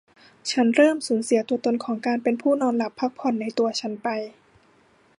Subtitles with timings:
[0.51, 4.07] ฉันเริ่มสูญเสียตัวตนของการเป็นผู้นอนหลับพักผ่อนในตัวฉันไป